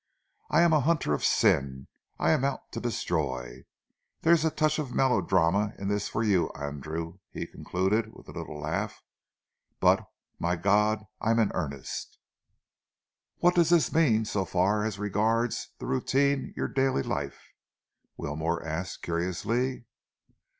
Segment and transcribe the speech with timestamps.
[0.49, 1.85] I am a hunter of sin.
[2.17, 3.65] I am out to destroy.
[4.21, 8.59] There's a touch of melodrama in this for you, Andrew," he concluded, with a little
[8.59, 9.03] laugh,
[9.79, 10.03] "but,
[10.39, 12.17] my God, I'm in earnest!"
[13.41, 17.49] "What does this mean so far as regards the routine of your daily life?"
[18.17, 19.85] Wilmore asked curiously.